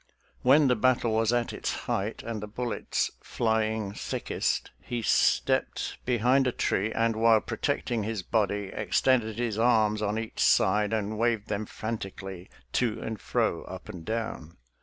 [0.41, 6.17] When the battle was at its height and the bullets flying thickest, he stepped be
[6.17, 10.91] hind a tree, and, while protecting his body, ex tended his arms on each side
[10.91, 14.57] and waved them frantically to and fro, up and down.